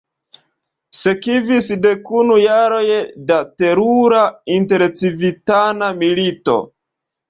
[0.99, 2.83] Sekvis dekunu jaroj
[3.29, 4.27] da terura
[4.59, 6.63] intercivitana milito.